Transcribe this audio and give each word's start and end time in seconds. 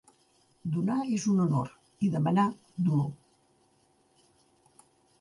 Donar 0.77 0.95
és 1.17 1.27
un 1.33 1.43
honor 1.43 1.69
i 2.07 2.11
demanar, 2.17 2.49
dolor. 2.91 3.09